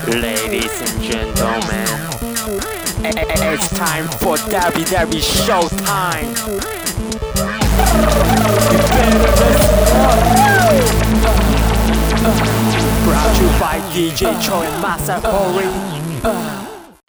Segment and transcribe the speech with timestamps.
[0.00, 1.86] Ladies and gentlemen,
[3.04, 6.32] it's time for WWE Showtime.
[13.04, 15.66] Brought to you by DJ Cho and Masa Hori.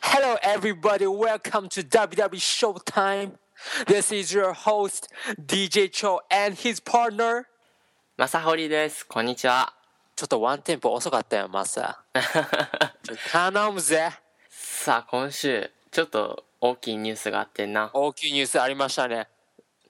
[0.02, 1.08] Hello, everybody.
[1.08, 3.38] Welcome to WWE Showtime.
[3.88, 5.08] This is your host,
[5.40, 7.46] DJ Cho, and his partner.
[8.18, 9.06] まさほりです。
[9.06, 9.74] こんにちは。
[10.15, 12.03] ちょっとワンテンポ遅かったよ、マサ。
[13.33, 14.11] 頼むぜ。
[14.49, 17.91] さあ、今週、ちょっと大きいニュースがあってんな。
[17.93, 19.29] 大きいニュースありましたね。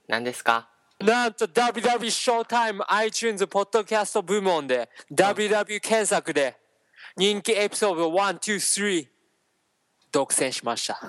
[0.08, 0.68] 何ですか？
[1.00, 6.56] なんと WW ショータイム iTunes ポッドキャスト部門で WW 検索で
[7.16, 9.08] 人気エピソード1、2、3
[10.12, 11.00] 独占しました。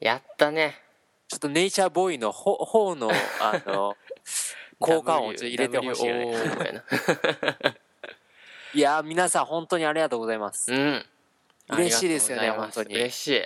[0.00, 0.80] やったね。
[1.28, 3.10] ちょっとネイチャーボーイのほ方の
[3.40, 3.96] あの
[4.82, 6.34] 効果音を入れてほしいよね。
[8.74, 10.72] いやー皆さん本当にありがとうございます。
[10.72, 11.06] うん。
[11.70, 13.42] 嬉しいですよね本当に嬉しい。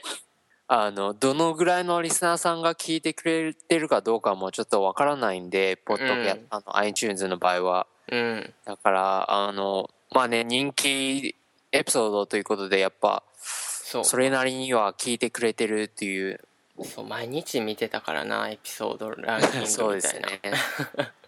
[0.69, 7.87] あの、どのぐらいのリスナーさんが聞いてくれてるかどうかもちょっとわからないんで、ポッドキャ、うんあの iTunes の場合は。
[8.11, 8.55] うん。
[8.65, 11.37] だから、あの、まあね、人気
[11.71, 14.05] エピソードということで、やっぱ、そう。
[14.05, 16.41] それなりには聞いてくれてるっていう、
[16.83, 20.29] そう、毎日見てたからな、エピソードランキングそうみたいな。
[20.29, 21.11] ですね。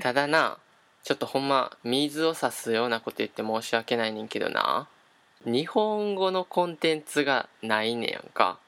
[0.00, 0.58] ただな、
[1.02, 4.88] ちょっとほんま、水を差すようなこと言って申し訳ないねんけどな。
[5.44, 8.58] 日本語のコンテンツがないねやんか。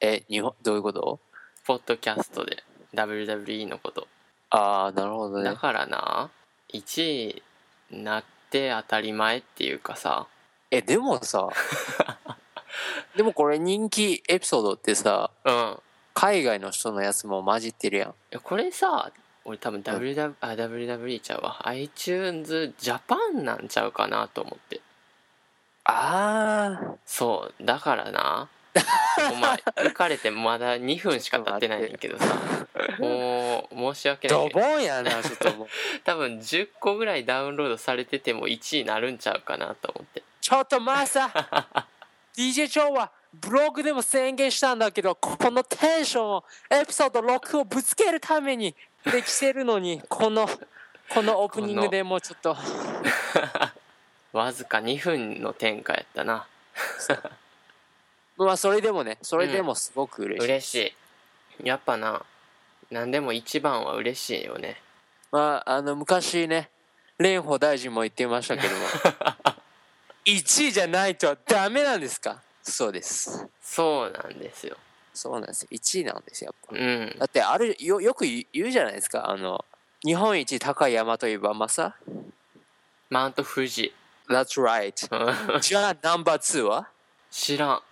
[0.00, 1.20] え、日本、どういうこと？
[1.64, 4.08] ポッドキャストで WWE のこと。
[4.50, 5.44] ああ、なるほどね。
[5.44, 6.30] だからな
[6.72, 7.42] 1位
[7.90, 10.26] なって当たり前っていうかさ
[10.70, 11.48] え、でもさ、
[13.16, 15.78] でもこれ人気エピソードってさ、うん
[16.14, 18.14] 海外の人のやつも混じってるやん。
[18.42, 19.12] これさ
[19.48, 21.66] 俺多分 WW、あ WWE ちゃうわ。
[21.68, 24.82] iTunes ジャパンなんちゃうかなと思って。
[25.84, 27.64] ああ、そう。
[27.64, 28.50] だからな。
[29.32, 29.56] お前
[29.88, 32.26] 行かれてまだ2分しか経ってないねんけどさ。
[32.98, 34.60] もう申し訳ないドけど。
[34.60, 35.68] ボンやな、ちょっともう。
[36.04, 40.22] 多分10個ぐらいダウンロードされてても1位なるんちゃうかなと思って。
[40.42, 41.30] ちょっとマサ
[42.36, 48.74] DJ 長はブログでも宣言したんだけどこのテンションをエピソード6をぶつけるために
[49.10, 50.48] できてるのにこの
[51.10, 52.56] このオープニングでもうちょっと。
[54.32, 56.46] わずか2分の展開やったな。
[58.36, 60.74] まあそれでもねそれでもすごく嬉しい、嬉し
[61.62, 61.66] い。
[61.66, 62.22] やっぱな
[62.90, 64.80] 何でも一番は嬉しいよね。
[65.32, 66.70] まああの昔ね
[67.18, 68.86] 蓮舫大臣も言ってましたけども
[70.24, 72.40] 1位じゃないとダメなんですか？
[72.62, 73.48] そうです。
[73.62, 74.76] そうなんですよ
[75.18, 75.66] そうなんです。
[75.70, 76.84] 1位なんですよやっぱ。
[76.84, 77.18] うん。
[77.18, 79.28] だってあるよよく言うじゃないですか。
[79.28, 79.64] あの
[80.04, 81.96] 日本一高い山といえばマサ？
[83.10, 83.92] マウント富士。
[84.28, 84.92] That's right.
[85.54, 86.88] う んじゃあナンバー2は？
[87.30, 87.82] 知らん。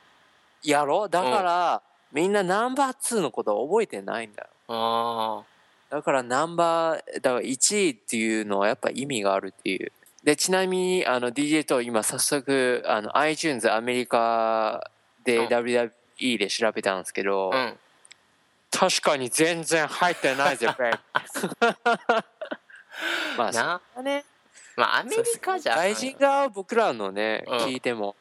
[0.62, 1.08] やろ？
[1.08, 1.82] だから、
[2.12, 4.48] みんなナンバー2のことを覚えてないんだよ。
[4.68, 5.44] あ
[5.90, 9.92] だからナンバーだから1位っていうのはやっぱ意味があるっていう。
[10.22, 14.90] でちなみにあの DJ と今早速あの iTunes アメリカ
[15.24, 15.48] でう
[16.22, 17.78] ん WWE で調べたんですけど、あうん。
[18.70, 20.92] 確かに全然入ってないぜ ベイ
[23.38, 23.80] まあな。
[23.94, 24.24] そね。
[24.76, 27.58] まあアメリカじゃ外人が僕らのね、うん。
[27.64, 28.16] 聞いても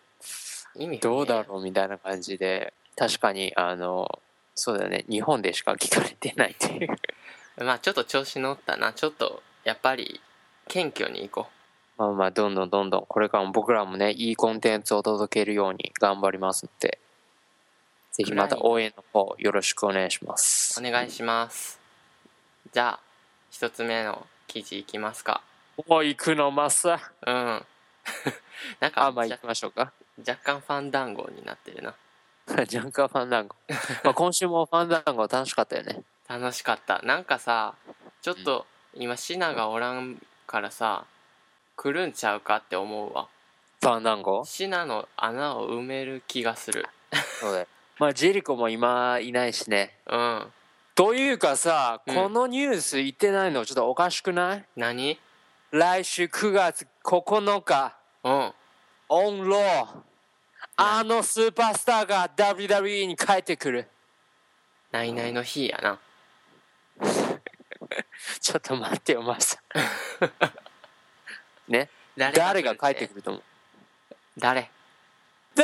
[0.76, 4.22] 意味どうだろうみたいな感じで確かにあの
[4.56, 5.06] そうだね。
[5.10, 6.96] 日本でしか聞かれてないっていう。
[7.64, 8.94] まあちょっと調子乗ったな。
[8.94, 10.22] ちょっとやっぱり
[10.68, 11.48] 謙虚にいこ
[11.98, 13.06] まあまあどんどんどんどん。
[13.06, 17.00] これからも僕らもねいいコンテンツを届けるように頑張りますので
[18.16, 20.82] ぜひまた応援の方よろしくお願いします。
[20.82, 21.78] うお願いします。
[22.72, 23.00] じゃあ
[23.52, 25.42] 一つ目の記事いきますか。
[25.86, 26.96] もう行くのマスうん。
[28.80, 29.92] なんかあまあ行きましょうか。
[30.26, 31.94] 若干ファン談合になってるな。
[32.66, 33.56] ジャンカーファンダンゴ。
[34.06, 36.02] まあ今週もファンダンゴ楽しかったよね。
[36.30, 37.02] 楽しかった。
[37.02, 37.76] なんかさ
[38.22, 41.04] ちょっと今シナがおらんからさ
[41.76, 43.28] 来るんちゃうかって思うわ。
[43.82, 44.46] ファンダンゴ？
[44.46, 46.88] シナの穴を埋める気がする。
[47.42, 49.98] そうだよまあジェリコも今いないしね。
[50.08, 50.52] うん
[50.96, 54.66] というかさ、うんこのニュース言ってないのちょっとおかしくない？
[54.78, 55.20] 何？
[55.72, 57.98] 来週9月9日。
[58.24, 58.54] うん。
[59.10, 59.86] オンロー。
[60.78, 63.88] あのスーパースターが WWE に帰ってくる。
[64.92, 66.00] ナイナイの日やな。
[68.40, 69.62] ちょっと待ってよマス
[71.68, 71.90] ね？
[72.16, 73.44] 誰誰が帰ってくると思う？
[74.38, 74.70] 誰
[75.56, 75.64] ？The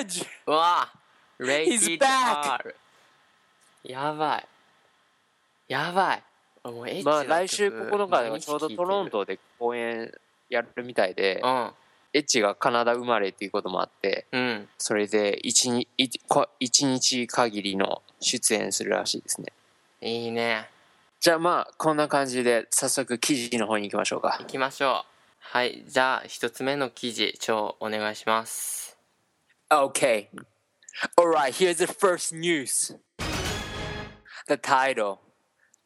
[0.00, 0.26] Edge!
[0.46, 0.88] うわ。
[0.92, 0.97] レ
[1.40, 2.52] イ He's ティ back!
[2.54, 2.74] R
[3.84, 4.46] やばい。
[5.68, 6.22] やばい。
[6.64, 10.12] もうエッチまあ来週9日ではちょうどトロントで公演
[10.50, 11.70] やるみたいでうん。
[12.12, 14.68] エッチがカナダ生まれっていうこともあってうん。
[14.78, 15.88] それで一日
[16.58, 19.52] 一日限りの出演するらしいですね。
[20.00, 20.68] いいね。
[21.20, 24.36] じゃあまあこんな感じで早速記事の方に行きましょうか。
[24.40, 25.18] 行きましょう。
[25.38, 25.84] はい。
[25.86, 28.98] じゃあ一つ目の記事超お願いします
[31.04, 31.12] Okay.
[31.20, 32.92] Alright, here's the first news.
[34.48, 35.20] The title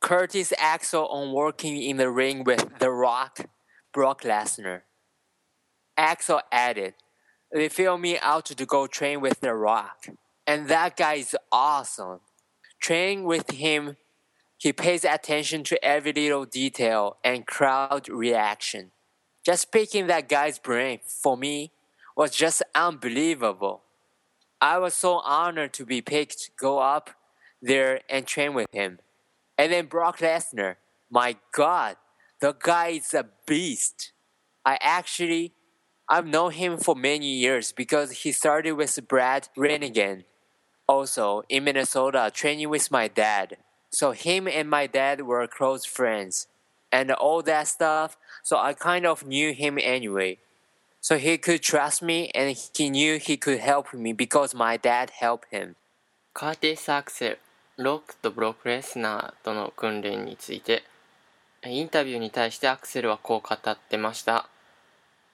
[0.00, 3.46] Curtis Axel on working in the ring with The Rock,
[3.92, 4.82] Brock Lesnar.
[5.96, 6.94] Axel added,
[7.52, 10.06] They feel me out to go train with The Rock.
[10.46, 12.20] And that guy is awesome.
[12.80, 13.96] Training with him,
[14.56, 18.92] he pays attention to every little detail and crowd reaction.
[19.44, 21.72] Just picking that guy's brain for me
[22.16, 23.82] was just unbelievable.
[24.62, 27.10] I was so honored to be picked go up
[27.60, 29.00] there and train with him.
[29.58, 30.76] And then Brock Lesnar,
[31.10, 31.96] my God,
[32.40, 34.12] the guy is a beast.
[34.64, 35.52] I actually,
[36.08, 40.26] I've known him for many years because he started with Brad Renigan.
[40.86, 43.56] Also, in Minnesota, training with my dad.
[43.90, 46.46] So him and my dad were close friends.
[46.92, 50.38] And all that stuff, so I kind of knew him anyway.
[51.02, 55.10] So he could trust me and he knew he could help me because my dad
[55.20, 55.74] helped him.
[56.32, 57.38] カーティス・アクセル
[57.76, 60.84] ロックとブロック・レスナーとの訓練について
[61.66, 64.48] インタビューに対してアクセルはこう語ってました。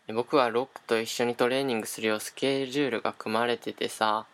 [0.08, 4.24] 僕はロックと一緒にトレーニングするようスケジュールが組まれててさ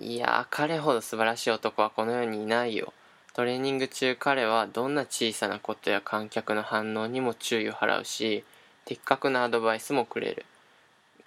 [0.00, 2.92] いや彼ほど素晴らしい男はこの世にいないよ。
[3.34, 8.44] トレーニング中彼はどんな小さなことや観客の反応にも注意を払うし
[8.84, 10.46] 的確なアドバイスもくれる。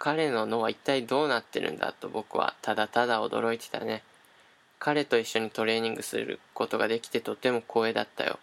[0.04, 4.02] 彼の脳は一体どうなってるんだと僕はただただ驚いてたね。
[4.80, 8.40] 彼と一緒にトレーニングすることができてとても光栄だったよ。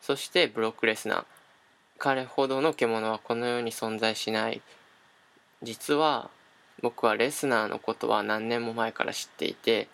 [0.00, 1.24] そしてブロックレスナー。
[1.98, 4.62] 彼ほどの獣はこの世に存在しない。
[5.64, 6.30] 実は
[6.80, 9.88] 僕はレスナーのことは何年も前から知っていて、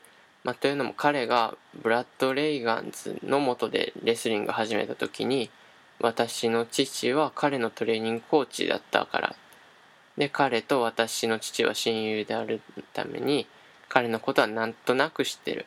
[0.44, 5.48] まあ、というのも彼がブラッド・レイガンズの下でレスリングを始めた時に
[5.98, 9.36] 私の父は彼のトレーニングコーチだったから
[10.18, 12.60] で彼と私の父は親友である
[12.92, 13.46] ために
[13.88, 15.66] 彼のことはなんとなく知ってる。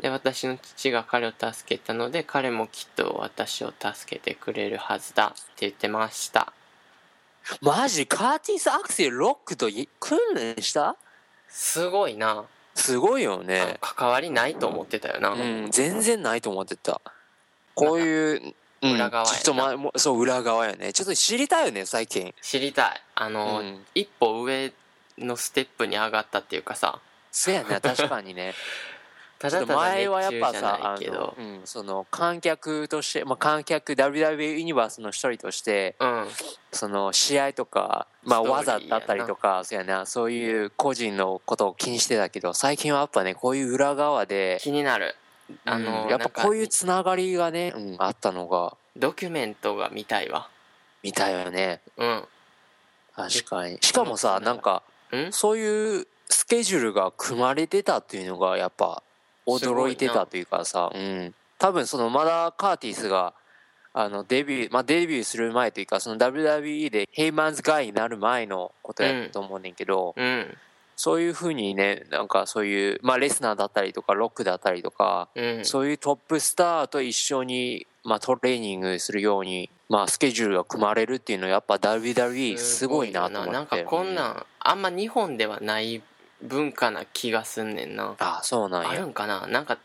[0.00, 6.52] で私の父が彼を助けたので彼もきっと私を助けてくれるはずだって言ってました。
[7.60, 8.06] マジ？
[8.06, 10.96] カーティス・アクセルロックとい訓練した？
[11.48, 12.44] すごいな、
[12.74, 13.76] すごいよね。
[13.80, 17.00] 関わりないと思ってたよな、うん、全然ないと思ってた。
[17.74, 19.38] こういう、うん、裏側やな。
[19.38, 20.92] ちょっと前もそう、裏側やね。
[20.92, 22.34] ちょっと知りたいよね、最近。
[22.40, 23.02] 知りたい。
[23.14, 23.86] あの、うん。
[23.94, 24.72] 一歩上
[25.18, 27.00] のステップに上がったっていうかさ。
[27.30, 28.54] そうやね、 確かにね。
[29.38, 36.28] ただただ前はやっぱさ、うん、その観客として、まあ、観客 WWE ユニバースの一人として、うん。
[36.72, 45.16] その試合とか、まあ、技だったりとかそうやなそういう個人のことを気にしてたけど最近はやっぱねこういう裏側で気になる
[45.64, 48.76] あの、うんやっぱこういうつながりがね、うん、あったのが。
[48.96, 50.48] ドキュメントが見たいわ
[51.02, 51.80] 見たよね。
[51.96, 52.24] うん。
[53.14, 53.78] 確かに。
[53.80, 54.82] しかもさうんなんか
[55.12, 55.32] うん？
[55.32, 59.02] そういうスケジュールが組まれてたっていうのがやっぱ
[59.46, 61.34] 驚いてたというかさうん。
[61.58, 63.34] 多分そのまだカーティスが
[63.92, 70.56] あのデビュー、まあ、デビューする前というかその WWE でヘイマンズガイになる前のことやったと思うねんけど、うん
[71.02, 75.64] そういうふうにねなんかそういう、まあ、レスナーだったりとかロックだったりとか、うん。
[75.64, 83.50] そういうトップスターと一緒に、まあ、トレーニングするように、まあ、スケジュールが組まれるっていうのはやっぱ WWE すごいなと思って。
[83.50, 83.62] な。
[83.62, 86.02] んかこんなんあんま日本ではない
[86.42, 88.14] 文化な気がすんねんな。
[88.18, 88.90] ああそうなんや。
[88.90, 89.46] あるんかな。
[89.46, 89.78] なんか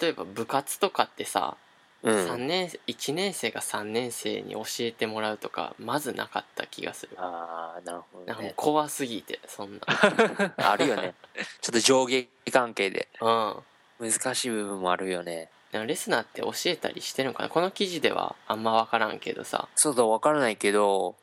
[0.00, 1.56] 例えば部活とかってさ、
[2.02, 7.12] う3ん年1年生が3年生に教えてもらうとかまずなかった気がする。
[7.18, 9.80] ああなるほなんかもうどね怖すぎてそんな。
[10.56, 11.14] あるよね。
[11.60, 13.08] ちょっと上下関係で。
[13.20, 13.56] うん。
[14.00, 15.50] 難しい部分もあるよね。
[15.72, 17.48] でもレスナーって教えたりしてるのかな？
[17.50, 19.68] この記事ではあんま分からんけどさ。
[19.74, 21.16] そうだ分からないけど。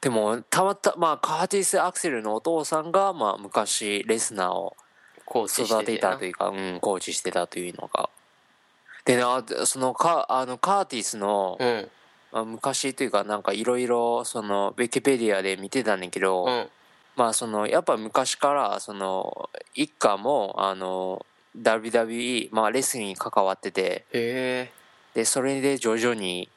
[0.00, 4.76] でもたまたまあカーティス・アクセルのお父さんが、まあ、昔レスナーを
[5.26, 8.10] 育てたというか、うん、コーチしてたというのが。
[9.08, 11.88] でな、そのカあのカーティスの、うん。
[12.30, 16.68] まあ、昔というかなんかいろいろそのウィキペディアで見てたんだけど、うん。
[17.16, 21.24] まあそのやっぱ昔からその一家もあの
[21.58, 26.48] WWE、まあ、レスリングに関わっててでそれで徐々に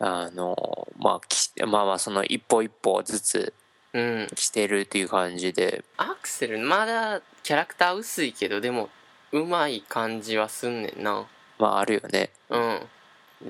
[0.00, 3.52] あのまあきまあまあその一歩一歩ずつ
[3.92, 4.28] うん。
[4.34, 5.84] してるっていう感じで。
[5.98, 8.88] アクセルまだキャラクター薄いけどでも
[9.32, 11.26] うまい感じはすんねんな
[11.58, 12.30] まああるよね。
[12.50, 12.80] うん。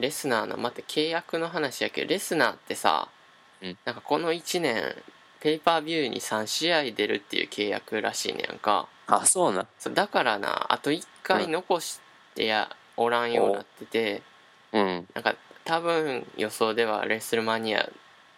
[0.01, 3.09] レスナーの待って契約の話やけどレスナーってさ
[3.63, 3.79] ううん。
[3.85, 4.95] なんかこの1年
[5.41, 8.89] ペーパービューに3試合出るっていう契約らしいねやんか。
[9.07, 9.69] あ、そうなん。
[9.79, 12.01] そうだからなあと1回残し
[12.35, 14.23] てや、おらんようになってて
[14.73, 15.07] うん。
[15.15, 17.91] なんか多分予想ではレッスルマニア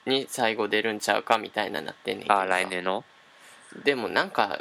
[0.06, 2.42] に最後出るんちゃうかみたいななってんねんけどさ。
[2.42, 3.04] あ、来年の？
[3.84, 4.60] でもなんか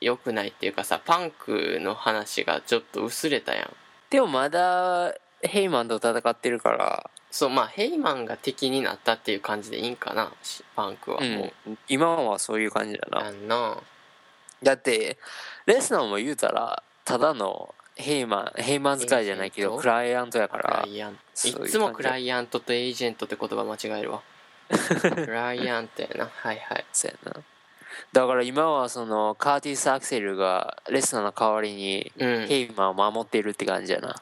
[0.00, 3.70] 良くないっていうかさパンクの話がちょっと薄れたやん
[4.16, 10.32] でもまだ、ヘイマンと戦ってるから、そうまあヘイマンが敵になったっていう感じでいいんかな。
[10.42, 11.78] しパンクはうもう、ん。
[11.86, 13.26] 今はそういう感じだな。
[13.26, 13.76] あんな。
[14.62, 15.18] だって、
[15.66, 21.20] レスナーも言うたら、ただのヘイマン、ヘイマン使いじゃないけど、クライアントやかクらラ、イアント。
[21.34, 21.68] そういう感じ。
[21.68, 24.22] いつもクライアントとエージェントって言葉間違えるわ。
[25.14, 26.30] クライアントやな。
[26.34, 26.86] はいはい。
[26.90, 27.42] そうやな。
[28.12, 32.46] だから今はその、カーティス・アクセルがレスナーの代わりに、うん。
[32.46, 34.16] ヘイマンを守っているって感じやな。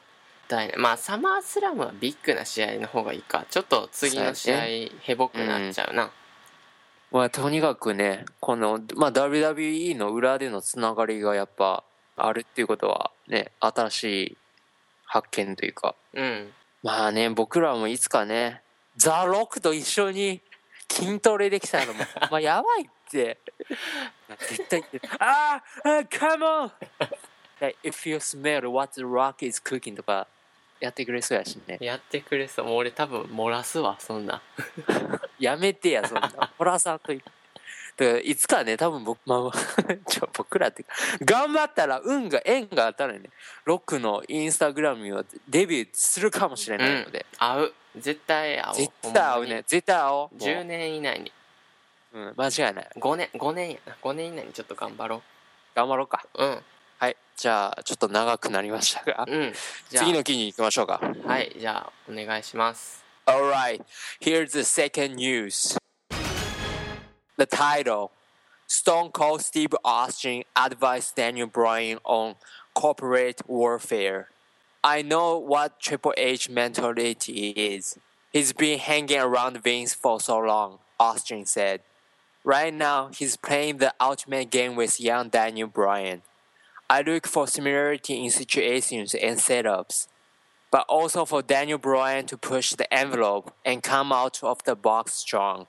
[0.47, 0.73] だいね。
[0.77, 3.45] まあサマースラムはビッグな試合の方がいいか。
[3.49, 4.57] ちょっと次の試合
[5.01, 6.11] ヘボくなっちゃうな、
[7.11, 11.83] まあ、とにかくね、この、まあ、WWE の裏でのつながりがやっぱ
[12.17, 14.37] あるっていうことはね、新しい
[15.05, 15.95] 発見というか。
[16.13, 16.51] うん。
[16.83, 18.61] まあね、僕らもいつかね、
[18.97, 20.41] ザ・ロックと一緒に
[20.89, 21.95] 筋トレできたらもう、
[22.29, 23.37] まあ、やばいって。
[24.39, 26.71] 絶対言って、ああ、come on!
[27.59, 30.27] Like, if you smell what the rock is cooking とか
[30.79, 31.77] やってくれそうやしね。
[31.79, 34.41] やってくれそうもう俺多分漏らすわそんな
[35.39, 36.51] やめてや、そんな。
[36.57, 37.31] ホラーさんと言って。
[37.97, 39.51] だからいつかね、多分僕、まあ、
[40.11, 40.85] ちょ、僕らって
[41.23, 43.29] 頑張ったら運が、縁があったらね、
[43.63, 50.11] ロックのインスタグラムにはデビューするかもしれないので、合う絶対合う絶対会うね、絶対会おう。
[50.11, 51.31] もう10年以内に
[52.14, 52.90] うん、間違いない。
[52.96, 55.22] 5年5年やな5年以内にちょっと頑張ろ
[55.74, 56.24] 頑張ろうか。
[56.34, 56.58] ううん
[56.98, 57.16] はい。
[57.36, 59.52] じゃあ、ちょっと長くなりましたが、うん
[59.88, 61.00] じゃあ次の期に行きましょうか。
[61.24, 63.84] はいじゃあお願いします Alright,
[64.20, 65.78] here's the second news.
[67.38, 68.10] The title
[68.66, 72.36] Stone Cold Steve Austin advised Daniel Bryan on
[72.74, 74.28] corporate warfare.
[74.82, 77.98] I know what Triple H mentality is.
[78.32, 81.80] He's been hanging around Vince for so long, Austin said.
[82.45, 86.21] Right now, he's playing the ultimate game with young Daniel Bryan.
[86.89, 90.07] I look for similarity in situations and setups
[90.75, 95.13] but also for Daniel Bryan to push the envelope and come out of the box
[95.13, 95.67] strong.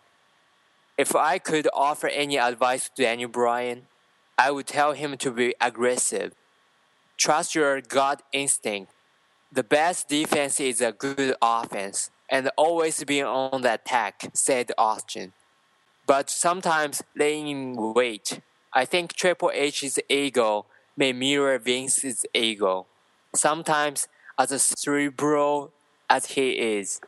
[0.99, 3.87] If I could offer any advice to Daniel Bryan,
[4.37, 6.35] I would tell him to be aggressive.
[7.17, 8.91] Trust your gut instinct.
[9.53, 15.35] The best defense is a good offense, and always be on the attack, said Austin
[16.08, 18.42] But sometimes laying in wait.
[18.74, 20.66] I think Triple H's ego
[20.98, 22.88] may mirror Vince's ego.
[23.36, 24.08] Sometimes,
[24.38, 25.72] as a cerebral
[26.10, 27.00] as he is,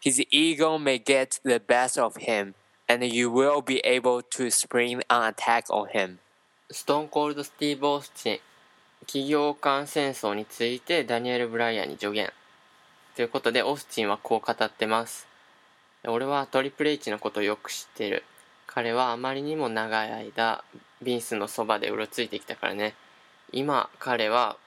[0.00, 2.54] his ego may get the best of him,
[2.88, 6.18] and you will be able to spring an attack on him.
[6.70, 8.40] ストーンコールド・スティーブ・オースティン
[9.06, 12.32] 企業間戦争についてダニエル・ブライアンに助言
[13.14, 15.28] ということでオースティンはこう語ってます
[16.06, 18.24] 俺はトリプル H のことをよく知ってる
[18.71, 20.63] 彼はあまりにも長い間
[21.01, 22.93] ビンスのそばでうろついてきたからね。
[23.51, 24.57] 今彼は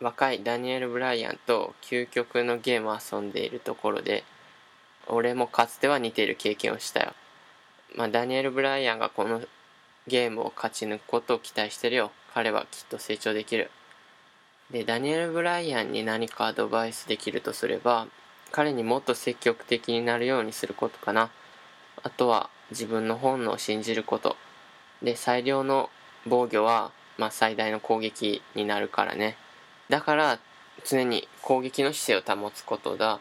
[0.00, 4.22] 若いダニエル・ブライアンと究極のゲームを遊んでいるところで
[5.08, 7.14] 俺もかつては似ている経験をしたよ。
[7.96, 9.42] まあダニエル・ブライアンがこの
[10.06, 12.12] ゲームを勝ち抜くことを期待してるよ。
[12.32, 13.72] 彼はきっと成長できる。
[14.70, 18.06] でダニエル・ブライアンに何かアドバイスできるとすれば
[18.52, 21.30] 彼にもっと積極的になるようにすることかな。
[22.04, 24.36] あとは自分の本能を信じること。
[25.02, 25.90] で最良の
[26.26, 29.36] 防御は、まあ、最大の攻撃になるからね。
[29.88, 30.38] だから
[30.84, 33.20] 常に攻撃の姿勢を保つことだ。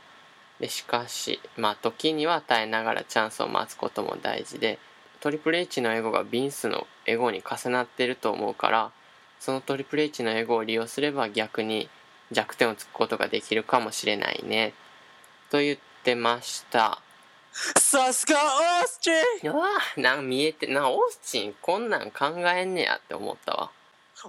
[0.60, 4.77] でしかしまあ時には耐えながらチャンスを待つことも大事で
[5.20, 8.91] トリプル H のエゴがビンスのエゴに重なってると思うから
[9.39, 11.89] そのトリプル H のエゴを利用すれば逆に
[12.31, 14.74] 弱点をつくことができるかもしれないね。
[15.50, 17.01] と言ってました。
[17.51, 19.51] さすがオースチン。
[19.51, 19.67] うわ
[19.98, 23.72] なんか見えてなオースチンこんなん考えんねやって思ったわ。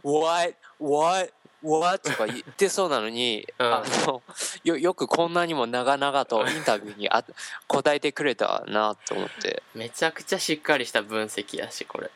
[0.03, 0.55] What?
[0.79, 1.33] What?
[1.63, 2.11] What?
[2.11, 3.67] とか言ってそうなのに、うん。
[3.67, 4.23] あの
[4.65, 7.25] よよくこんなにも長々とインタビューにあ
[7.69, 9.63] 答えてくれたなと思って。
[9.75, 12.11] めちゃくちゃしっかりした分析やしこれ。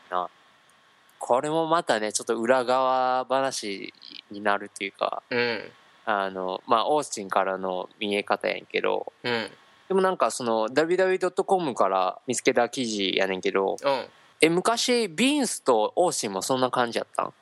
[1.18, 3.92] これもまたねちょっと裏側話
[4.30, 5.70] になるっていうかうん。
[6.04, 9.50] あのまあオースティンからの見え方やんけどうん
[9.88, 14.06] でもなんかその www.com から見つけた記事やねんけどうん。
[14.40, 17.32] え昔ビンスとオースティンもそんな感じやったん？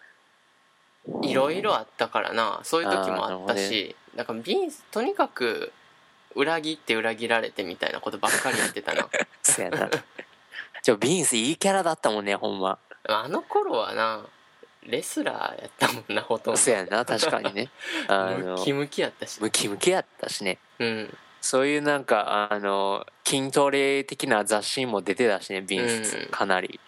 [1.22, 2.60] いろいろあったからな。
[2.62, 5.72] そういう時もあったあーなるしだからビンスとにかく
[6.34, 9.08] 裏切って裏切られてみたいなことばっかり言ってたな。
[9.42, 9.90] そやな。
[10.82, 12.78] じゃビンスいいキャラだったもんねほんま。
[13.08, 14.24] あの頃はな
[14.82, 16.58] レスラーやったもんなほとんど。
[16.58, 17.70] そやな確かにね。
[18.08, 20.58] ムキムキやったしムキムキやったしね。
[20.78, 26.28] うんそういうなんかあの筋トレ的な雑誌にも出てたしねビンス、うん。
[26.30, 26.80] かなり。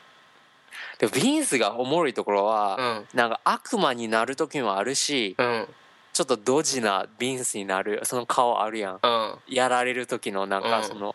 [0.98, 3.08] でもビンスがおもろいところは、うん。
[3.12, 5.68] なんか悪魔になる時もあるし、うん。
[6.14, 9.00] ちょっとドジなビンスになるその顔あるやん。
[9.02, 9.38] うん。
[9.48, 10.70] やられる時のなんうん。
[10.70, 11.14] かその、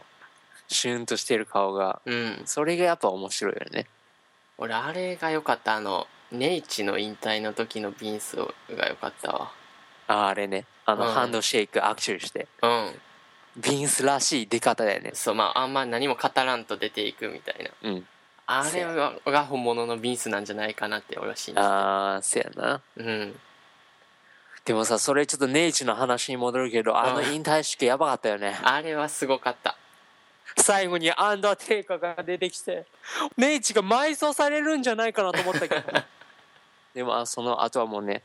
[0.68, 2.04] シュンとしてる顔が。
[2.06, 2.44] うん。
[2.46, 3.88] それがやっぱ面白いよね。
[4.60, 5.74] 俺あれが良かった。
[5.74, 9.59] あのネイチの引退の時のビンスが良かったわ
[10.10, 10.66] ああれね。
[10.86, 11.14] あの、うん。
[11.14, 12.48] ハンドシェイク握手して。
[12.64, 12.92] うん。
[13.58, 15.12] ビンスらしい出方だよね。
[15.14, 17.90] そうまああんま何も語らんと出ていくみたいな。
[17.90, 18.08] うん。
[18.48, 22.82] あれがが本物のビンスなんじゃないかなって俺は信じてああせやな。
[22.98, 23.40] うん。
[24.66, 28.58] でもさそれちょっとネイチの話に戻るけどあの引退式やばかったよね。
[28.64, 29.78] あれはすごかった。
[30.58, 32.88] 最後にアンダーテイカーが出てきて
[33.38, 35.82] ネイチが埋葬されるんじゃないかなと思ったけど。
[36.96, 38.24] でもあその後はもうね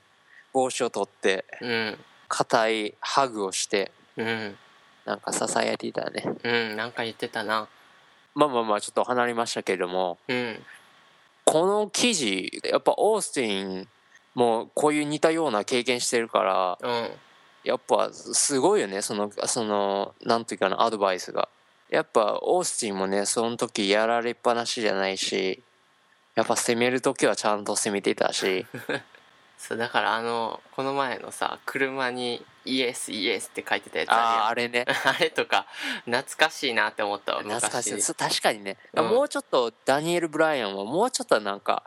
[0.54, 1.98] 帽子を取ってうん。
[2.28, 4.56] 硬いハグをしてうん。
[5.04, 6.24] なんか支えていたね。
[6.42, 7.68] うんなんか言ってたな。
[8.34, 10.58] まあまあまあちょっと離れましたけれどもうん。
[11.44, 13.88] この記事やっぱオースティン
[14.34, 17.10] もこういう似たような経験してるからうん。
[17.64, 21.48] やっぱすごいよねそのそのなんていうかなアドバイスが。
[21.90, 25.62] やっぱオースティンもねその時やられっぱなしじゃないし
[26.34, 28.66] やっぱ攻める時はちゃんと攻めてたし
[29.58, 34.84] そうだからあのこの前のさ車に「イエスイエス」って書いてたやつああああれね。
[35.04, 35.66] あれとか
[36.04, 38.14] 懐かしいなって思ったわ懐かしい。
[38.14, 39.08] 確かにね、うん。
[39.08, 41.84] もうちょっとダニエル・ブライアンはもうちょっとなんか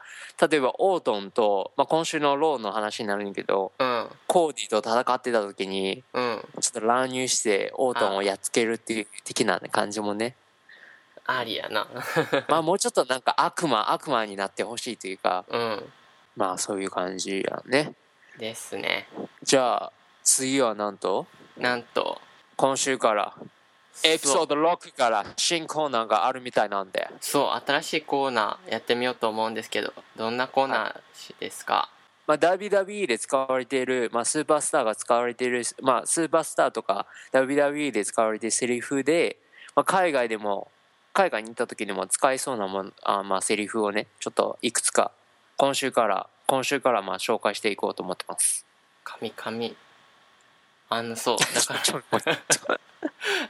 [0.50, 4.09] 例えばオートンと、まあ、今週のローの話になるんだけどうん。
[4.27, 6.47] コーディと戦ってた時にうん。
[6.59, 10.36] ちょっと乱入してオートンをやっつけるっていう的な感じもね。
[11.25, 11.88] ありやな。
[12.47, 15.46] まあもうちょっとなんか悪魔悪魔になってほしいというか。
[15.50, 15.94] うん
[16.37, 17.93] まあそういう感じやね。
[18.39, 19.09] ですね。
[19.43, 19.91] じゃあ
[20.23, 21.27] 次はなんと？
[21.57, 22.21] なんと。
[22.55, 23.33] 今週から
[24.03, 27.09] エピソードド6から新コーナーがあるみたいなんで。
[27.19, 31.89] そう新しいコーナーやってみようと思うんですけどどんなコーナーですか、
[32.27, 39.37] まあ、WWE で使われている、まあ、スーパースターが使われている、まあ、スーパースターとか WWE で使われているセリフで、
[39.75, 40.69] まあ、海外でも
[41.13, 45.11] 海外に行った時にも使えそうなもんあ、まあ、セリフをねちょっといくつか
[45.59, 48.63] 今週から今週からまあ紹介していこうと思ってます。
[49.03, 49.75] 神々。
[50.89, 51.74] あのそう だか
[52.70, 52.79] ら。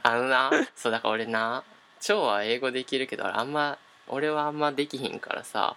[0.02, 1.64] あのなそうだから俺な
[2.00, 5.76] 超は英語できるけどあんま俺はあんまできひんからさ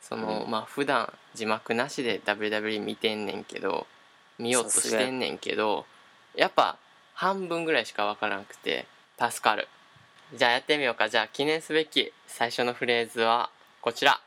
[0.00, 0.50] その、うん。
[0.50, 3.86] まあ普段字幕なしで WWE 見てんねんけど
[4.38, 5.84] 見ようとしてんねんけど
[6.34, 6.78] やっぱ
[7.12, 8.86] 半分ぐらいしかわからんくて
[9.20, 9.68] 助かる。
[10.32, 11.10] じゃあやってみようか。
[11.10, 13.50] じゃあ記念すべき最初のフレーズは
[13.82, 14.18] こちら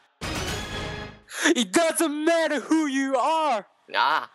[1.55, 3.17] It doesn't matter who you are!
[3.19, 4.29] ああ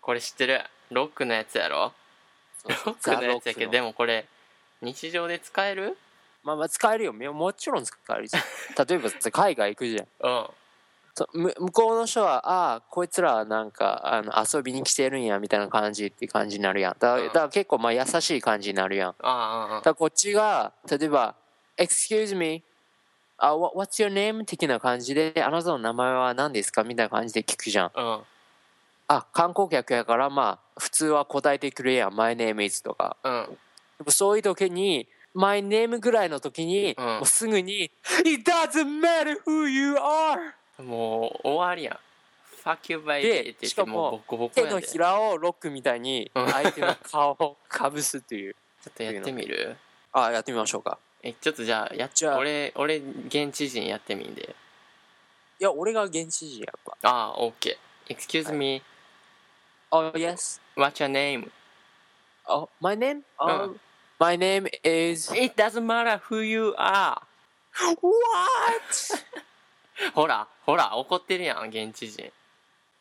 [0.00, 0.60] これ知ってる。
[0.90, 1.92] ロックのやつやろ？
[2.68, 4.26] ロックのやつやけどでももこれ
[4.80, 5.96] 日常で使える？
[6.42, 7.12] まあまあ使えるよ。
[7.12, 8.42] ももちろん使えるじゃん。
[8.86, 10.06] 例えばさ海外行くじゃん。
[10.28, 10.48] うん。
[11.56, 16.96] 向こうの人はああこいつらはなんかあの遊びに来てるんやみたいな感じって感じになるやん。
[16.98, 17.26] だうん。
[17.28, 19.12] だから結構まあ優しい感じになるやん。
[19.12, 21.34] だかああらこっちが例えば
[21.78, 22.64] 「Excuse me
[23.44, 27.90] あ what- What's your name?」的な感じで「あなたの名前は何ですか?」みたいな感じで聞くじゃん。
[27.94, 28.04] うん。
[28.04, 28.22] うん
[29.08, 33.16] あ観光客やからまあ普通は答えてくれやん「My name is」とか。
[33.24, 33.58] うん。
[34.08, 37.06] そういう時に「My name」ぐらいの時に、うん。
[37.06, 37.90] もうすぐに
[38.24, 40.52] 「It doesn't matter who you are!」
[40.82, 41.98] もう終わりやん
[42.64, 48.56] 「Fuck you baby」ってで言っしてかももうボコボコ手のひらをロックみたいにうん相手の顔をかぶすっていう。
[48.88, 49.76] っとやってみる？
[50.12, 54.56] あやってみましょうかえちょっとじゃあやっじゃあ俺俺現地人やってみんで
[55.60, 57.76] いや俺が現地人やっぱああ OK
[58.08, 58.82] Excuse me、
[59.92, 61.50] Oh yes What's your name?
[62.46, 63.18] Oh my name?
[63.18, 63.80] う Oh ん
[64.18, 67.16] My name is It doesn't matter who you are
[68.00, 68.12] What?
[70.14, 72.32] ほらほら怒ってるやん現地人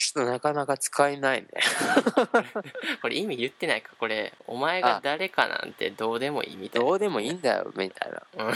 [0.01, 1.47] ちょっとなかなか使えないね。
[3.03, 3.91] これ意味言ってないか。
[3.99, 6.87] これお前が誰かなんてどうでもいいみたいな。
[6.87, 8.23] どうでもいいんだよみたいな。
[8.45, 8.53] うん。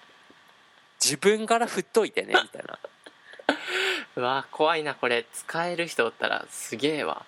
[1.02, 2.78] 自分から振っといてねみたいな。
[4.16, 5.24] うわ怖いなこれ。
[5.32, 7.24] 使える人おったらすげえわ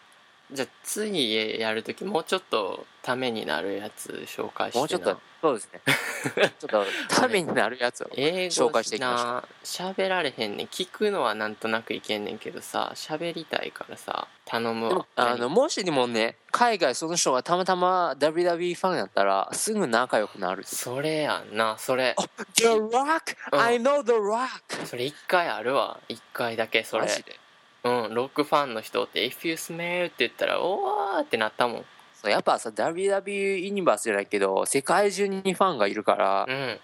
[0.53, 4.81] じゃあ次やるときもうちょっとためになるやつ紹介してな。
[4.81, 5.81] もうちょっとそうですね。
[6.59, 9.89] ちょっとためになるやつを紹介していきましょう。
[9.89, 10.67] な喋られへんねん。
[10.67, 15.07] 聞くのはなんとなくいけんねんけどさ喋りたいからさ頼むわ。
[15.17, 21.77] あのもしにもね海外その人がたまたま WWE ファンやったらすぐ仲良くなるそれやんな。
[21.79, 22.15] それ。
[22.55, 23.37] The Rock!
[23.53, 23.61] うん。
[23.61, 24.85] I know The Rock!
[24.87, 25.99] それ一回あるわ。
[26.09, 27.03] 一回だけそれ。
[27.03, 27.39] マジで
[27.87, 31.85] うんロックファンの人って「If you smell」って言ったら「おー!」ってなったもん。
[32.20, 36.81] そうやっぱさ WWE ユニバースじゃないけど世界中にファンがいるから、うん。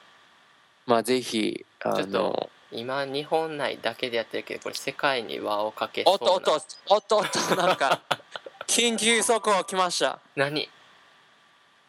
[0.87, 6.33] まあぜひあちょっのと今日本内だけでやってるけどこれ世界に輪をかけそうな。
[6.33, 8.03] おっとおっとおっとおっと なんか
[8.67, 10.19] 緊急速報来ました。
[10.37, 10.69] 何？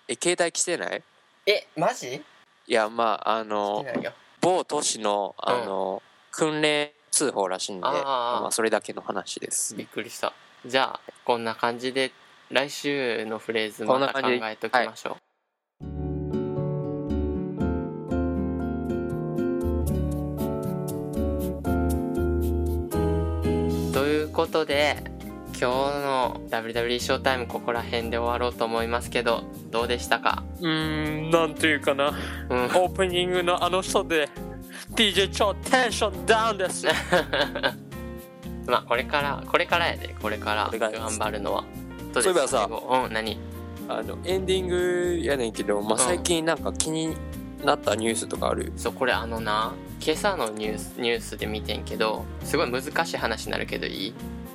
[0.08, 1.04] え携帯来てない？
[1.46, 2.16] えマジ？
[2.16, 4.14] いやまああ好のきなんよ。
[4.42, 7.94] 某都市のあの、訓練通報らしいんであー。
[8.42, 9.76] まあ、それだけの話です。
[9.76, 10.34] びっくりした。
[10.66, 12.12] じゃあこんな感じで
[12.50, 15.84] 来週のフレーズまた考えときましょう、
[23.94, 25.04] ということで
[25.50, 25.66] 今日
[26.00, 30.44] の WWE ショータイムここら辺で終わろうと思いますけどどうでしたか？
[30.62, 32.08] うーんなんていうかな。
[32.50, 32.64] うん。
[32.66, 34.30] オープニングのあの人で
[34.92, 36.86] DJ 超テンションダウンです。
[38.68, 40.16] まあこれからこれからやで。
[40.22, 41.64] これから頑張るのは。
[42.14, 43.38] そういえばさうん何？
[43.90, 46.00] あのエンディングやねんけど、まあ、ん。
[46.00, 47.16] 最近なんか気に
[47.64, 54.14] なったニュースとかある、そうこれあのな今朝のニュースニュースで見てんけどすごい難しい話になるけどいい？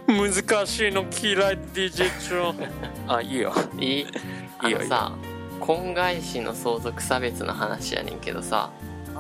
[0.08, 2.54] 難しいの嫌い DJ 超。
[3.12, 3.52] あいいよ。
[3.78, 4.06] いい？
[4.64, 5.12] いいよさ
[5.60, 8.70] 婚外子の相続差別の話やねんけどさ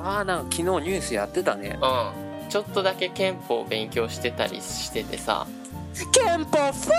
[0.04, 1.78] ああなんか昨日ニュースやってたね。
[1.80, 2.48] うん。
[2.48, 5.46] ちょっとだけ憲法を勉強してたりしててさ。
[6.12, 6.90] 憲法フ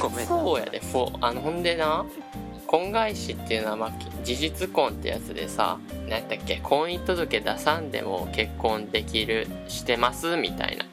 [0.00, 1.18] ごめんそうやでフォー。
[1.20, 2.04] あのほんでな
[2.66, 3.92] 婚外子っていうのは、まあ、
[4.24, 10.86] 事実婚ってやつでさ何やっけ婚姻届出さんでも結婚できるしてますみたいな。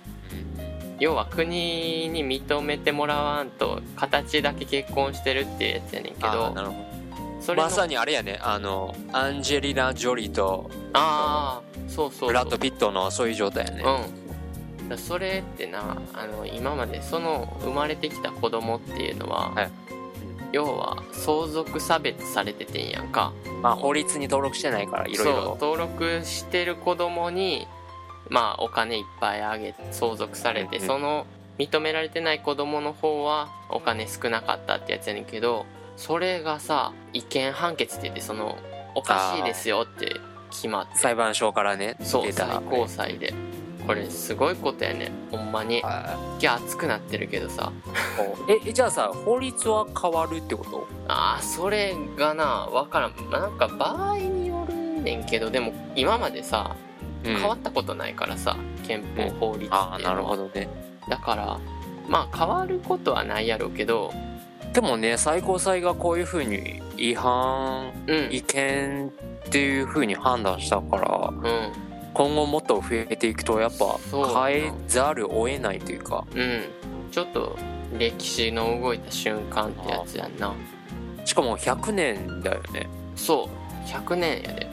[0.99, 6.51] 要は国に認めてもらわんと形だけ結婚してるっていうやつやねんけど。
[6.51, 6.73] なるほ
[7.41, 8.39] それまさにあれやね。
[8.41, 13.83] あのアンジェリーナ・ジョリーとああそうそうブラッド・ピットのそういう状態やね。
[14.81, 14.89] うん。
[14.89, 19.71] だそれってなあの今までその生まれてきた子供っていうのは、はい。
[20.51, 23.33] 要は相続差別されててんやんか。
[23.61, 25.57] まあ法律に登録してないからいろいろ。
[25.59, 27.67] 登録してる子供に
[28.29, 30.87] まあお金いっぱいあげ相続されて、うんうん。
[30.87, 31.25] その
[31.57, 35.65] 認められてない子供の方はお金少なかったってやつやねんけど
[35.99, 38.57] それがさ違憲判決って言ってその
[38.95, 40.15] おかしいですよって
[40.49, 40.95] 決まって。
[40.95, 43.33] 裁判所からねそう最高裁で。
[43.85, 45.79] これすごいことやねほんまに。
[45.79, 45.81] い。
[46.41, 47.73] や熱くなってるけどさ。
[48.47, 50.87] ええじゃあさ法律は変わるってこと？
[51.09, 53.29] あーそれがなわからん。
[53.29, 56.77] なんか場合によるねんけどでも今までさ
[57.23, 58.55] 変わったことないからさ、
[58.87, 60.69] 憲法法律っていうのは、ああなるほどね。
[61.09, 61.59] だから
[62.07, 64.13] まあ変わることはないやろうけど
[64.73, 68.29] でもね最高裁がこういうふうに違反うん。
[68.31, 69.11] 違憲
[69.47, 71.71] っていうふうに判断したからうん。
[72.13, 73.97] 今後もっと増えていくとやっぱ
[74.47, 76.25] 変えざるを得ないというか。
[76.35, 76.63] うん。
[77.11, 77.57] ちょっと
[77.97, 80.53] 歴史の動いた瞬間ってやつやんな。
[81.25, 82.87] しかも100年だよね。
[83.15, 83.49] そ
[83.85, 83.87] う。
[83.87, 84.69] 100年やで。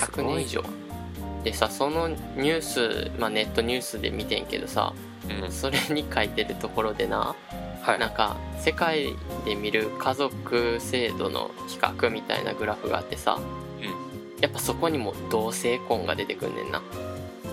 [0.00, 0.62] 100年以上。
[1.44, 4.92] でさそのニュース、まあ、ネットニュースで見てんけどさ
[5.42, 5.50] うん。
[5.50, 7.34] それに書いてるところでな
[7.82, 7.98] はい。
[7.98, 9.14] なんか世界
[9.44, 13.38] で見る家族制度の比較みたいなグラフがあってさ、
[14.40, 16.82] やっぱそこにも同性婚が出てくんねんな。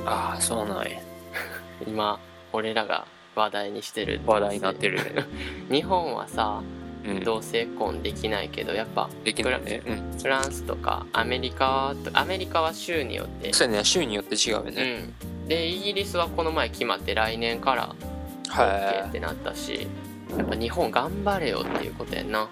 [0.06, 1.00] ああそうなんや。
[1.86, 2.20] 今
[2.54, 5.00] 俺らが話題にしてる話題になってる
[5.70, 6.62] 日本はさ
[7.06, 7.24] うん。
[7.24, 9.82] 同性婚できないけどやっぱできないね。
[9.86, 10.20] うん。
[10.20, 13.84] フランスとかアメリカとアメリカは州によってそうやね。
[13.84, 15.14] 州によって違うよね。
[15.44, 15.48] うん。
[15.48, 17.96] でイギリスはこの前決まって来年から
[18.50, 19.88] OK ってなったし
[20.36, 22.50] やっぱ日本頑張れよっていうことやんな。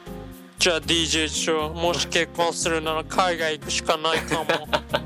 [0.57, 4.45] じゃあ DJ 長もし結婚するなら海外行くしかないかも。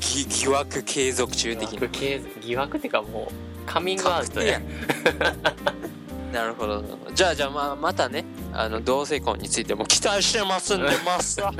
[0.00, 4.60] 疑疑惑継続中的な疑惑系疑惑ってかもうカミングアウトや。
[6.32, 11.54] なるほどじゃあじゃあまあまたねあの同性婚についても期待してますんでますわ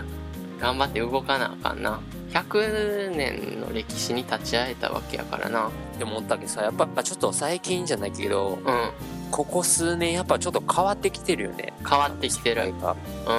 [0.61, 2.01] 頑張って動かなあかんな。
[2.33, 5.71] 100年の歴史に立ち会えたわけやからな。
[5.99, 8.91] でも思ったけどさやっぱちょっと最近じゃないけどうん
[9.31, 11.73] ここ数年やっぱちょっと変わってきてるよね。
[11.89, 12.69] 変わってきてる。
[12.69, 12.75] い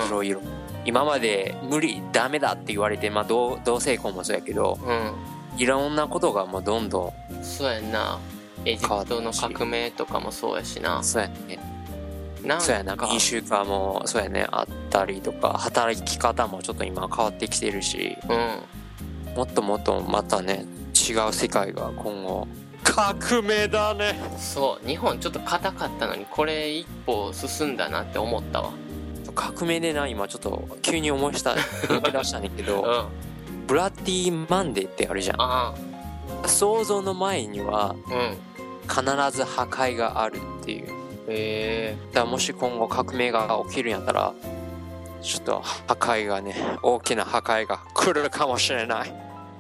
[0.10, 0.42] ろいろ。
[0.86, 8.20] 今まで無理ダメだって言われて、まあ、同同性婚もそうやけどういろんなことがもうどんどんそうやんな。
[8.66, 11.00] エジプトの革命とかもそうやしな。
[11.00, 11.60] んそうやね。
[12.44, 12.96] なんそうやな。
[12.96, 14.48] 民主化もそうやね。
[14.52, 18.18] あったりとか働き方もちょっと今変わってきてるし。
[18.28, 18.80] うん。
[19.36, 20.66] もっともっとまたね
[21.10, 22.48] 違う世界が今後
[22.84, 24.20] 革命だね。
[24.38, 28.72] そう日本ちょっと硬かったのにこれ一歩進んだなって思ったわ。
[29.36, 31.62] 革命でな今ちょっと急に思いした出
[32.24, 33.06] したんだけうん。
[33.68, 35.36] ブラッディマンデーってあるじゃん。
[35.40, 35.76] あ
[36.46, 38.38] 想像の前にはうん。
[38.88, 39.04] 必
[39.38, 40.88] ず破壊があるっていう。
[41.30, 42.24] へえ。
[42.24, 44.34] もし今後革命が起きるんやったら
[45.22, 49.14] ちょっと破壊がね大きな破壊が来るかもしれない。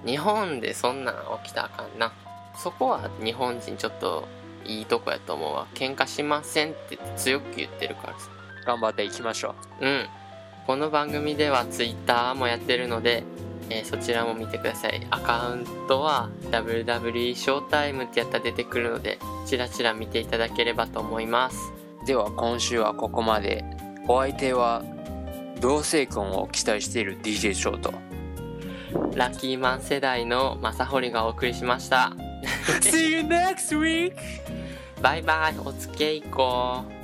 [0.06, 2.12] 日本でそんなん起きたらあかんな
[2.62, 4.28] そこは日本人ちょっと
[4.66, 5.68] いいとこやと思うわ。
[5.74, 8.30] 喧嘩しませんって強く言ってるからさ。
[8.66, 9.86] 頑張っていきましょう。
[9.86, 10.06] うん。
[10.68, 13.24] この番組では Twitter もやってるので、
[13.70, 15.08] えーそちらも見てください。
[15.10, 21.58] アカウントは WWE ショータイムってやったら出てくるのでチラチラ見ていただければと思います。
[22.06, 23.64] では今週はここまで。
[24.08, 24.84] お相手は
[25.62, 27.94] 同性婚を期待している DJ ショート
[29.16, 32.16] ラッキーマン世代の正堀がお送りしました
[32.82, 34.16] See you next week!
[35.02, 36.99] バイバイおつけいこう